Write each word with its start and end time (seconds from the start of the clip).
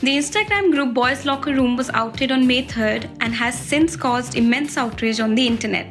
The 0.00 0.16
Instagram 0.16 0.70
group 0.70 0.94
Boys 0.94 1.24
Locker 1.24 1.52
Room 1.52 1.76
was 1.76 1.90
outed 1.90 2.30
on 2.30 2.46
May 2.46 2.64
3rd 2.64 3.10
and 3.18 3.34
has 3.34 3.58
since 3.58 3.96
caused 3.96 4.36
immense 4.36 4.76
outrage 4.76 5.18
on 5.18 5.34
the 5.34 5.44
internet. 5.44 5.90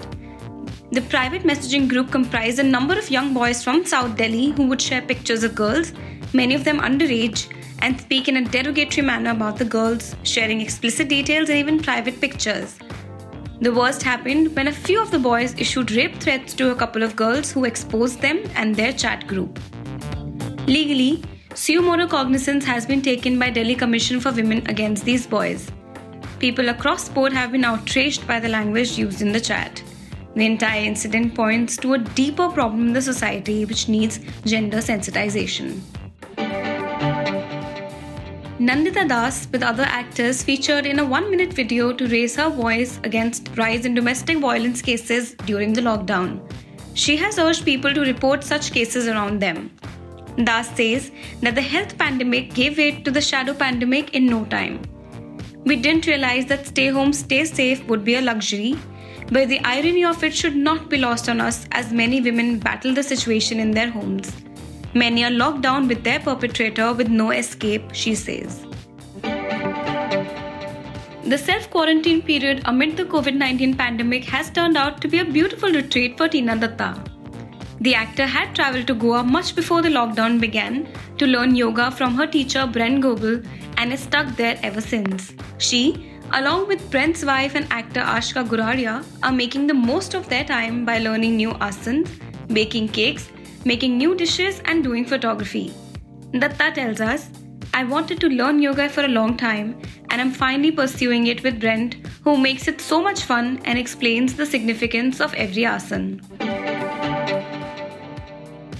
The 0.94 1.02
private 1.02 1.44
messaging 1.44 1.90
group 1.90 2.10
comprised 2.10 2.60
a 2.60 2.64
number 2.64 2.98
of 2.98 3.12
young 3.12 3.34
boys 3.34 3.62
from 3.62 3.86
South 3.86 4.16
Delhi 4.16 4.52
who 4.52 4.68
would 4.68 4.82
share 4.82 5.02
pictures 5.02 5.44
of 5.44 5.56
girls, 5.56 5.92
many 6.32 6.56
of 6.56 6.64
them 6.64 6.80
underage, 6.80 7.54
and 7.80 8.00
speak 8.00 8.30
in 8.30 8.38
a 8.38 8.46
derogatory 8.46 9.06
manner 9.06 9.32
about 9.32 9.58
the 9.58 9.66
girls, 9.66 10.16
sharing 10.24 10.62
explicit 10.62 11.10
details 11.10 11.50
and 11.50 11.60
even 11.60 11.78
private 11.78 12.22
pictures. 12.22 12.80
The 13.60 13.74
worst 13.74 14.04
happened 14.04 14.56
when 14.56 14.70
a 14.70 14.72
few 14.72 15.02
of 15.02 15.12
the 15.12 15.20
boys 15.20 15.54
issued 15.58 15.92
rape 15.92 16.16
threats 16.22 16.54
to 16.54 16.72
a 16.72 16.76
couple 16.76 17.04
of 17.04 17.18
girls 17.18 17.52
who 17.52 17.66
exposed 17.66 18.22
them 18.22 18.42
and 18.56 18.74
their 18.74 18.94
chat 18.94 19.28
group. 19.28 19.60
Legally, 20.66 21.26
Suo 21.58 22.08
cognizance 22.08 22.64
has 22.66 22.86
been 22.86 23.02
taken 23.02 23.40
by 23.40 23.50
Delhi 23.50 23.74
Commission 23.74 24.20
for 24.20 24.32
Women 24.32 24.62
against 24.68 25.04
these 25.06 25.26
boys. 25.26 25.72
People 26.38 26.70
across 26.70 27.10
board 27.10 27.34
have 27.34 27.52
been 27.52 27.66
outraged 27.66 28.28
by 28.28 28.40
the 28.40 28.48
language 28.48 28.96
used 28.96 29.24
in 29.24 29.32
the 29.32 29.42
chat. 29.42 29.82
The 30.36 30.46
entire 30.46 30.84
incident 30.84 31.34
points 31.34 31.76
to 31.78 31.96
a 31.96 31.98
deeper 31.98 32.48
problem 32.50 32.90
in 32.90 32.94
the 32.94 33.02
society 33.02 33.66
which 33.66 33.90
needs 33.90 34.20
gender 34.46 34.78
sensitization. 34.78 35.80
Nandita 38.60 39.08
Das, 39.10 39.48
with 39.52 39.64
other 39.64 39.88
actors, 39.88 40.44
featured 40.44 40.86
in 40.86 41.00
a 41.00 41.06
one 41.06 41.32
minute 41.32 41.54
video 41.54 41.92
to 41.92 42.08
raise 42.08 42.36
her 42.36 42.52
voice 42.52 43.00
against 43.04 43.50
rise 43.58 43.84
in 43.84 43.96
domestic 43.96 44.38
violence 44.38 44.84
cases 44.84 45.34
during 45.48 45.74
the 45.74 45.82
lockdown. 45.82 46.40
She 46.94 47.18
has 47.18 47.40
urged 47.40 47.66
people 47.66 47.96
to 47.96 48.02
report 48.02 48.44
such 48.44 48.72
cases 48.72 49.08
around 49.08 49.40
them. 49.40 49.72
Das 50.44 50.68
says 50.76 51.12
that 51.42 51.56
the 51.56 51.62
health 51.62 51.98
pandemic 51.98 52.54
gave 52.54 52.78
way 52.78 52.92
to 53.02 53.10
the 53.10 53.22
shadow 53.22 53.54
pandemic 53.54 54.14
in 54.14 54.28
no 54.28 54.46
time. 54.46 54.82
We 55.66 55.76
didn't 55.76 56.06
realize 56.06 56.46
that 56.46 56.68
stay 56.68 56.88
home, 56.90 57.12
stay 57.12 57.44
safe 57.46 57.84
would 57.88 58.06
be 58.06 58.16
a 58.16 58.22
luxury, 58.22 58.78
but 59.32 59.50
the 59.50 59.60
irony 59.62 60.06
of 60.06 60.24
it 60.24 60.36
should 60.36 60.56
not 60.56 60.90
be 60.90 60.98
lost 60.98 61.28
on 61.28 61.42
us 61.42 61.66
as 61.72 61.92
many 61.92 62.22
women 62.22 62.60
battle 62.60 62.94
the 62.94 63.04
situation 63.04 63.60
in 63.60 63.72
their 63.72 63.90
homes. 63.90 64.32
Many 64.94 65.26
are 65.26 65.32
locked 65.32 65.62
down 65.62 65.88
with 65.88 66.04
their 66.04 66.20
perpetrator 66.20 66.94
with 66.94 67.10
no 67.10 67.32
escape, 67.32 67.94
she 67.94 68.16
says. 68.16 68.66
The 71.24 71.38
self 71.38 71.70
quarantine 71.70 72.22
period 72.22 72.62
amid 72.66 72.96
the 72.96 73.04
COVID 73.04 73.36
19 73.36 73.76
pandemic 73.76 74.24
has 74.26 74.50
turned 74.50 74.78
out 74.78 75.02
to 75.02 75.08
be 75.08 75.20
a 75.20 75.26
beautiful 75.26 75.70
retreat 75.70 76.18
for 76.18 76.30
Tina 76.30 76.56
Datta. 76.56 77.17
The 77.80 77.94
actor 77.94 78.26
had 78.26 78.56
traveled 78.56 78.88
to 78.88 78.96
Goa 78.96 79.24
much 79.24 79.56
before 79.56 79.82
the 79.84 79.90
lockdown 79.90 80.40
began 80.42 80.88
to 81.20 81.28
learn 81.28 81.56
yoga 81.56 81.92
from 81.92 82.16
her 82.16 82.26
teacher 82.26 82.66
Brent 82.66 83.02
Goble 83.02 83.42
and 83.78 83.94
is 83.94 84.00
stuck 84.00 84.36
there 84.36 84.60
ever 84.64 84.82
since. 84.82 85.34
She, 85.60 86.12
along 86.34 86.68
with 86.68 86.90
Brent's 86.90 87.24
wife 87.24 87.54
and 87.56 87.68
actor 87.72 88.00
Aashka 88.00 88.48
Goradia, 88.48 89.06
are 89.22 89.32
making 89.32 89.68
the 89.68 89.76
most 89.76 90.16
of 90.16 90.28
their 90.28 90.44
time 90.44 90.86
by 90.86 90.98
learning 90.98 91.38
new 91.38 91.52
asanas, 91.52 92.10
baking 92.48 92.90
cakes, 92.90 93.30
making 93.64 93.98
new 93.98 94.16
dishes, 94.16 94.60
and 94.66 94.84
doing 94.84 95.06
photography. 95.06 95.72
Datta 96.32 96.72
tells 96.74 97.00
us, 97.00 97.30
I 97.74 97.84
wanted 97.84 98.20
to 98.22 98.30
learn 98.30 98.60
yoga 98.60 98.90
for 98.90 99.06
a 99.06 99.08
long 99.08 99.38
time, 99.38 99.80
and 100.10 100.20
I'm 100.20 100.32
finally 100.32 100.72
pursuing 100.72 101.28
it 101.28 101.44
with 101.44 101.60
Brent, 101.60 101.96
who 102.24 102.38
makes 102.38 102.68
it 102.68 102.82
so 102.82 103.02
much 103.02 103.22
fun 103.22 103.62
and 103.66 103.78
explains 103.78 104.34
the 104.34 104.48
significance 104.48 105.22
of 105.22 105.34
every 105.36 105.64
asana. 105.64 106.47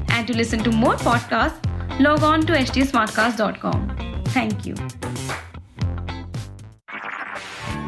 And 0.07 0.25
to 0.27 0.37
listen 0.37 0.63
to 0.63 0.71
more 0.71 0.95
podcasts, 0.95 1.59
log 1.99 2.23
on 2.23 2.45
to 2.45 2.53
htsmartcast.com. 2.53 4.23
Thank 4.27 4.65
you. 4.65 4.75